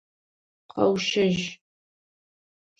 [0.73, 1.43] Къэущэжь!